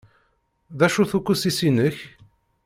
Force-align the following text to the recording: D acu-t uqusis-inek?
D 0.77 0.79
acu-t 0.85 1.11
uqusis-inek? 1.17 1.97